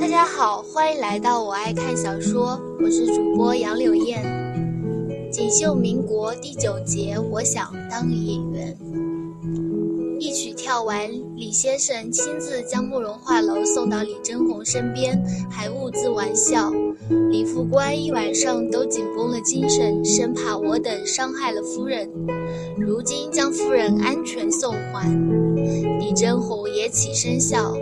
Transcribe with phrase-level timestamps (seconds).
[0.00, 4.22] 大家好，欢迎来到我爱看小说，我是主播杨柳燕。
[5.30, 8.76] 锦绣民国第九节，我想当演员。
[10.18, 16.72] 一曲跳完，李先生亲自将慕容画楼送到李真红身边，还兀自玩笑。
[17.30, 22.10] 李副官一晚上都紧绷了精神，生怕我等伤害了夫人。
[22.76, 25.08] 如今将夫人安全送还，
[25.98, 27.72] 李真红也起身笑。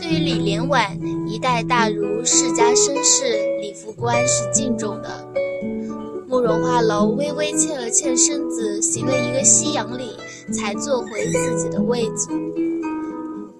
[0.00, 0.98] 对于李连婉
[1.28, 3.24] 一代大儒世家绅士，
[3.60, 5.28] 李副官是敬重的。
[6.28, 10.16] 慕容画楼微微欠了欠身子，行了一个西洋礼，
[10.52, 12.28] 才坐回自己的位子。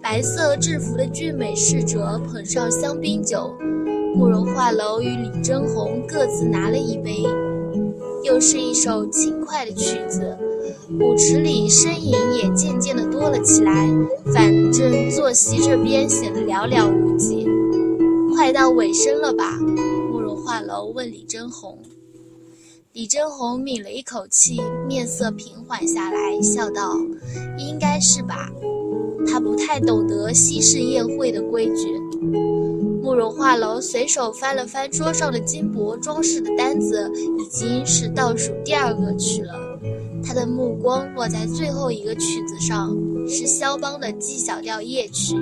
[0.00, 3.54] 白色制服的俊美侍者捧上香槟酒，
[4.14, 7.22] 慕容画楼与李真红各自拿了一杯。
[8.24, 10.36] 又是一首轻快的曲子，
[11.00, 13.88] 舞池里身影也渐渐的多了起来。
[14.32, 17.46] 反正坐席这边显得寥寥无几。
[18.34, 19.58] 快到尾声了吧？
[20.10, 21.78] 慕容画楼问李真红。
[22.92, 26.96] 李真红抿了一口气，面色平缓下来，笑道
[27.58, 28.50] ：“应该是吧。”
[29.26, 31.98] 他不太懂得西式宴会的规矩。
[33.12, 39.52] 慕容画楼随手翻了翻桌上的金箔装饰的单子，已经是倒数第二个曲了。
[40.24, 42.96] 他的目光落在最后一个曲子上，
[43.28, 45.36] 是肖邦的 G 小调夜曲，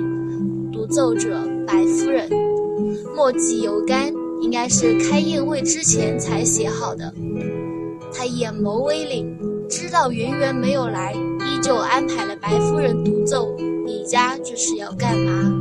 [0.73, 2.29] 独奏者白夫人，
[3.15, 4.13] 墨迹犹干。
[4.41, 7.13] 应该是开宴会之前才写好的。
[8.13, 9.25] 他眼眸微凛，
[9.69, 13.55] 知道圆圆没有来，依旧安排了白夫人独奏。
[13.85, 15.53] 李家这是要干嘛？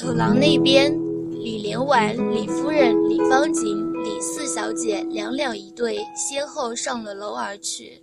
[0.00, 0.90] 走廊那边，
[1.30, 8.02] 李连婉、李夫人、李芳锦、李四小姐两两一对，先后上了楼而去。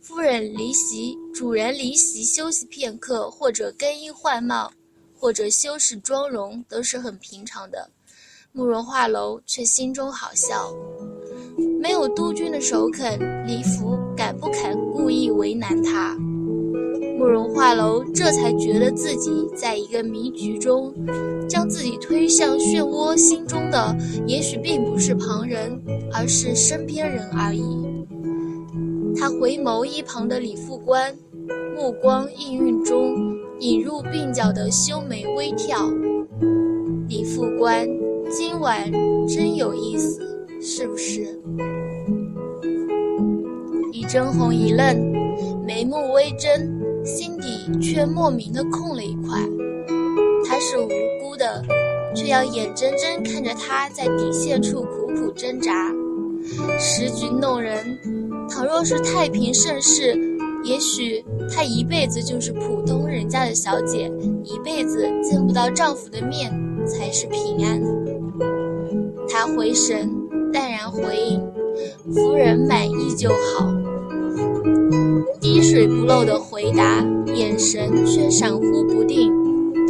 [0.00, 4.72] 夫人离席，主人离席休息片刻，或者更衣换帽。
[5.16, 7.88] 或者修饰妆容都是很平常的，
[8.50, 10.74] 慕容画楼却心中好笑。
[11.80, 16.16] 没有督军的首肯，李福敢不敢故意为难他？
[17.24, 20.92] 慕容画楼这才觉得自己在一个迷局中，
[21.48, 23.96] 将自己推向漩涡，心中的
[24.26, 25.80] 也许并不是旁人，
[26.12, 27.64] 而是身边人而已。
[29.16, 31.14] 他回眸一旁的李副官，
[31.74, 33.14] 目光氤氲中。
[33.60, 35.78] 引入鬓角的修眉微跳，
[37.08, 37.88] 李副官，
[38.28, 38.92] 今晚
[39.26, 40.20] 真有意思，
[40.60, 41.40] 是不是？
[43.92, 44.84] 李真红一愣，
[45.64, 46.50] 眉目微睁，
[47.04, 49.38] 心底却莫名的空了一块。
[50.46, 50.88] 他是无
[51.20, 51.62] 辜的，
[52.14, 55.92] 却要眼睁睁看着他在底线处苦苦挣扎。
[56.78, 57.98] 时局弄人，
[58.48, 60.16] 倘若是太平盛世。
[60.64, 61.22] 也许
[61.54, 64.10] 她一辈子就是普通人家的小姐，
[64.44, 66.50] 一辈子见不到丈夫的面
[66.86, 67.82] 才是平安。
[69.28, 70.10] 她回神，
[70.50, 71.42] 淡然回应
[72.14, 73.70] ：“夫人满意就好。”
[75.54, 77.00] 滴水不漏的回答，
[77.32, 79.32] 眼神却闪忽不定。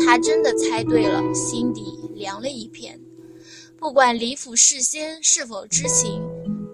[0.05, 3.01] 他真的猜对了，心底凉了一片。
[3.79, 6.21] 不管李府事先是否知情。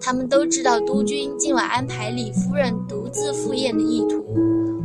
[0.01, 4.25] 他们都知道督军今晚安排李夫人独自赴宴的意图，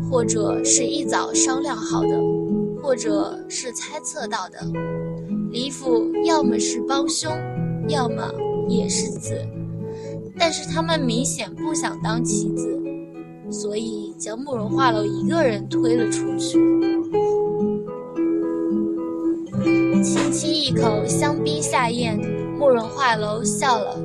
[0.08, 2.16] 或者是一早商量好的，
[2.80, 4.60] 或者是猜测到的。
[5.50, 7.28] 李府要么是帮凶，
[7.88, 8.32] 要么
[8.68, 9.36] 也是子，
[10.38, 12.75] 但是他们明显不想当棋子，
[13.50, 16.58] 所以将慕容画楼一个人推了出去。
[20.02, 22.18] 轻轻一口香槟下咽，
[22.58, 23.98] 慕容画楼笑了。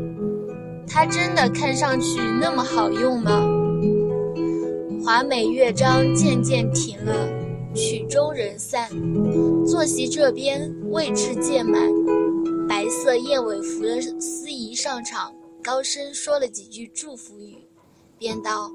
[0.88, 3.42] 他真的看上去那么好用吗？
[5.04, 7.14] 华美乐章渐渐停了，
[7.74, 8.90] 曲终人散，
[9.66, 11.82] 坐席这边位置渐满。
[12.68, 17.58] 白色燕尾服的司仪上场，高声说了几句祝福语，
[18.18, 18.72] 便道：“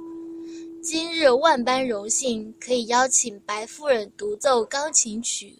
[0.88, 5.58] 今日万般荣幸，可以邀请白夫人独奏钢琴曲。”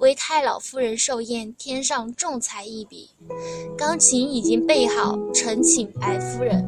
[0.00, 3.10] 为太老夫人寿宴添上重彩一笔，
[3.76, 6.64] 钢琴已经备好，呈请白夫人。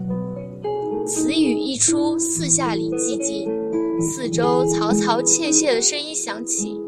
[1.07, 3.51] 此语一出，四下里寂静，
[4.03, 6.79] 四周嘈嘈切切的声音响起。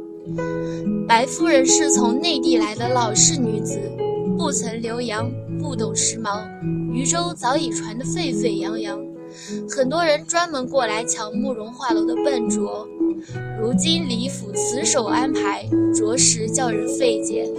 [1.09, 3.81] 白夫人是从内地来的老式女子，
[4.37, 6.47] 不曾留洋，不懂时髦，
[6.93, 9.03] 渔舟早已传得沸沸扬扬，
[9.69, 12.87] 很多人专门过来瞧慕容画楼的笨拙。
[13.61, 17.51] 如今李府此手安排，着实叫人费解。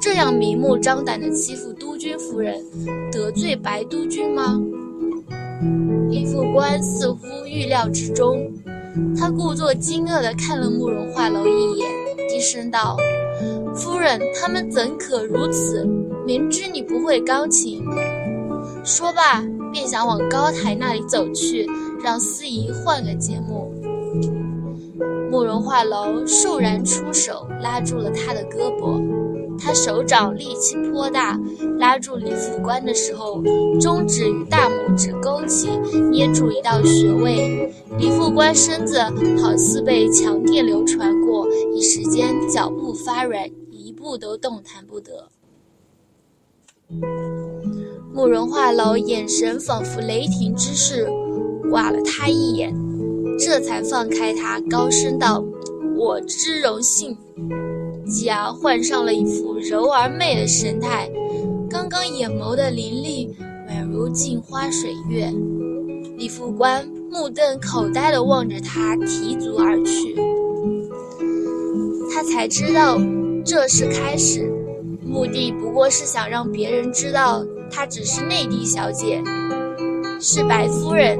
[0.00, 2.62] 这样明目张胆的欺负督军夫人，
[3.10, 4.60] 得罪白督军吗？
[6.10, 8.52] 李副官似乎预料之中，
[9.16, 11.88] 他故作惊愕地看了慕容画楼一眼。
[12.28, 12.96] 低声道
[13.74, 15.86] ：“夫人，他们怎可如此？
[16.26, 17.84] 明知你不会钢琴。”
[18.84, 19.42] 说罢，
[19.74, 21.68] 便想往高台那里走去，
[22.00, 23.74] 让司仪换个节目。
[25.32, 29.02] 慕容画楼倏然出手，拉住了他的胳膊。
[29.58, 31.36] 他手掌力气颇大，
[31.80, 33.42] 拉住李副官的时候，
[33.80, 35.68] 中指与大拇指勾起，
[36.12, 37.74] 捏住一道穴位。
[37.98, 39.00] 李副官身子
[39.42, 45.28] 好似被强电流传过，一时间脚步发软，一步都动弹不得。
[48.14, 51.04] 慕容画楼眼神仿佛雷霆之势，
[51.68, 52.72] 刮了他一眼，
[53.36, 55.44] 这才放开他，高声道
[55.98, 57.18] ：“我之荣幸。”
[58.06, 61.10] 继而换上了一副柔而媚的神态，
[61.68, 63.34] 刚刚眼眸的凌厉，
[63.68, 65.28] 宛如镜花水月。
[66.16, 70.14] 李副官目瞪口呆地望着他，提足而去。
[72.14, 72.96] 他才知道，
[73.44, 74.48] 这是开始，
[75.04, 77.44] 目的不过是想让别人知道。
[77.74, 79.20] 她只是内地小姐，
[80.20, 81.18] 是白夫人。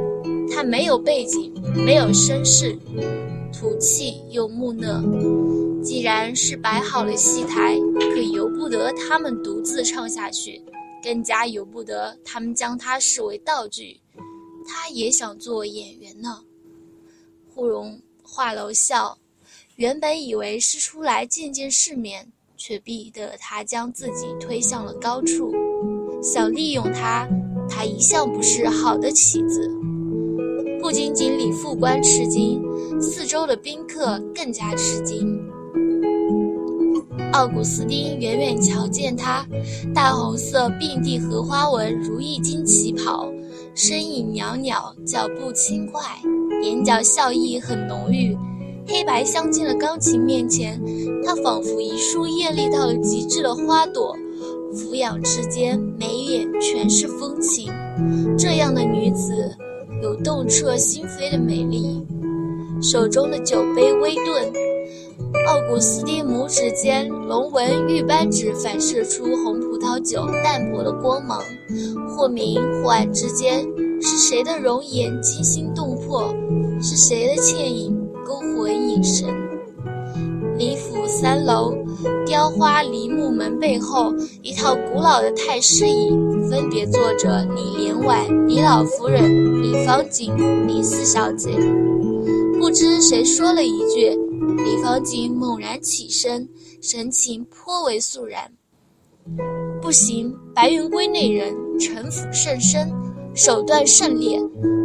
[0.48, 2.78] 她没有背景，没有身世，
[3.52, 5.02] 土气又木讷。
[5.82, 10.62] 既然是摆好了戏台，可由不得他们独自唱下去，
[11.02, 14.00] 更加由不得他们将她视为道具。
[14.64, 16.40] 她也想做演员呢。
[17.56, 19.18] 慕容画楼笑，
[19.74, 25.52] 原本以为是出来见见世面，却逼得他将自己推向了高处。
[26.24, 27.28] 想利用他，
[27.68, 29.70] 他一向不是好的棋子。
[30.80, 32.62] 不仅仅李副官吃惊，
[32.98, 35.38] 四周的宾客更加吃惊。
[37.32, 39.46] 奥古斯丁远远瞧见他，
[39.94, 43.30] 大红色并蒂荷花纹如意金旗袍，
[43.74, 46.00] 身影袅袅，脚步轻快，
[46.62, 48.34] 眼角笑意很浓郁。
[48.86, 50.80] 黑白相间的钢琴面前，
[51.22, 54.16] 他仿佛一束艳丽到了极致的花朵。
[54.74, 57.72] 俯仰之间，眉眼全是风情。
[58.36, 59.56] 这样的女子，
[60.02, 62.04] 有动彻心扉的美丽。
[62.82, 64.52] 手中的酒杯微顿，
[65.46, 71.40] 奥古斯丁拇指间龙纹玉扳指反射出红葡萄酒淡薄的光芒。
[72.08, 73.64] 或明或暗之间，
[74.00, 76.34] 是谁的容颜惊心动魄？
[76.80, 79.28] 是谁的倩影勾魂引神？
[80.58, 81.74] 李府三楼。
[82.26, 86.10] 雕花梨木门背后，一套古老的太师椅，
[86.50, 90.32] 分别坐着李莲婉、李老夫人、李方锦、
[90.66, 91.50] 李四小姐。
[92.58, 94.10] 不知谁说了一句，
[94.64, 96.48] 李方锦猛然起身，
[96.80, 98.50] 神情颇为肃然。
[99.80, 102.90] 不行，白云归那人城府甚深，
[103.34, 104.40] 手段甚烈，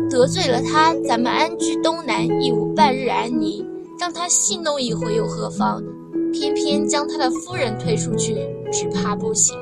[0.10, 3.66] 得罪了他，咱们安居东南亦无半日安宁。
[4.00, 5.84] 让他戏弄一回又何妨？
[6.32, 8.36] 偏偏将他的夫人推出去，
[8.72, 9.58] 只怕不行。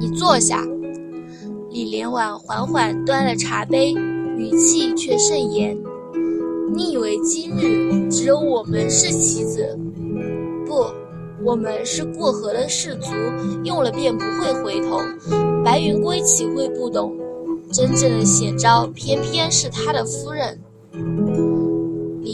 [0.00, 0.66] 你坐下。
[1.70, 3.94] 李连婉缓缓端了茶杯，
[4.36, 5.74] 语气却甚严。
[6.74, 9.78] 你以为今日只有我们是棋子？
[10.66, 10.84] 不，
[11.42, 13.10] 我们是过河的士卒，
[13.64, 15.00] 用了便不会回头。
[15.64, 17.16] 白云归岂会不懂？
[17.72, 20.60] 真正的险招，偏偏是他的夫人。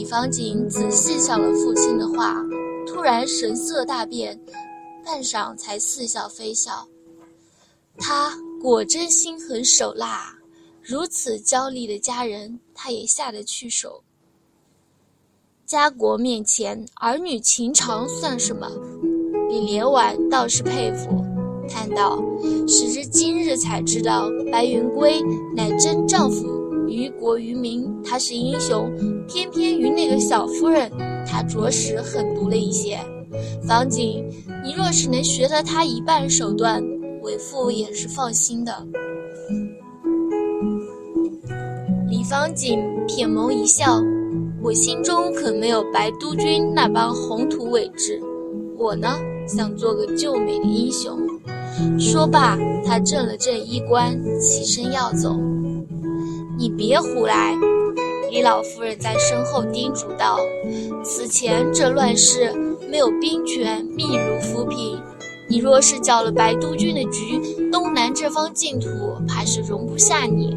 [0.09, 2.43] 李方锦仔细想了父亲的话，
[2.87, 4.41] 突然神色大变，
[5.05, 6.89] 半晌才似笑非笑。
[7.99, 10.35] 他果真心狠手辣，
[10.83, 14.03] 如此娇丽的佳人，他也下得去手。
[15.67, 18.67] 家国面前，儿女情长算什么？
[19.51, 21.23] 李连婉倒是佩服，
[21.69, 22.19] 叹道
[22.67, 25.21] ：“时至今日才知道，白云归
[25.55, 26.49] 乃真丈夫。”
[26.99, 28.91] 于国于民，他是英雄；
[29.29, 30.91] 偏偏于那个小夫人，
[31.25, 32.99] 他着实狠毒了一些。
[33.67, 34.25] 方景，
[34.65, 36.83] 你若是能学得他一半手段，
[37.23, 38.75] 为父也是放心的。
[42.09, 44.03] 李方景撇眸一笑
[44.61, 48.21] ：“我心中可没有白督军那般宏图伟志，
[48.77, 51.17] 我呢，想做个救美的英雄。”
[51.97, 55.39] 说罢，他正了正衣冠，起身要走。
[56.59, 57.55] 你别胡来！
[58.33, 60.37] 李老夫人在身后叮嘱道
[61.05, 62.53] ：“此前这乱世，
[62.91, 65.01] 没有兵权，命如浮萍。
[65.49, 68.89] 你若是搅了白督军的局，东南这方净土
[69.29, 70.57] 怕是容不下你。”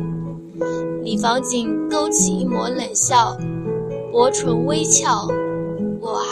[1.05, 3.37] 李方景勾起一抹冷笑，
[4.11, 5.27] 薄唇微翘
[6.01, 6.25] ：“我啊，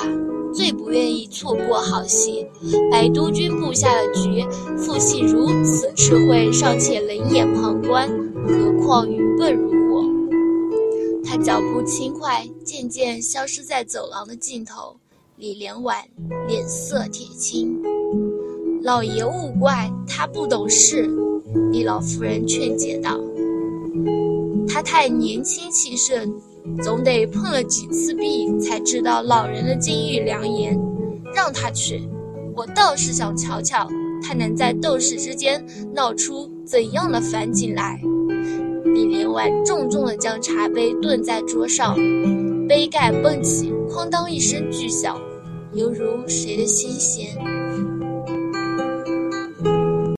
[0.51, 2.47] 最不愿意错过好戏。
[2.91, 4.43] 白督军布下的局，
[4.75, 8.09] 父亲如此智慧，尚且冷眼旁观，
[8.47, 10.03] 何况于……”笨如我，
[11.23, 14.95] 他脚步轻快，渐渐消失在走廊的尽头。
[15.37, 16.03] 李连婉
[16.47, 17.79] 脸色铁青
[18.81, 21.07] ：“老爷勿怪，他不懂事。”
[21.71, 23.17] 李老夫人劝解道
[24.67, 26.33] ：“他太年轻气盛，
[26.81, 30.77] 总得碰了几次壁，才知道老人的金玉良言。
[31.33, 32.09] 让他去，
[32.55, 33.87] 我倒是想瞧瞧，
[34.21, 38.01] 他能在斗士之间闹出怎样的反景来。”
[38.93, 41.95] 李连婉重重地将茶杯顿在桌上，
[42.67, 45.19] 杯盖蹦起，哐当一声巨响，
[45.73, 47.37] 犹如谁的心弦。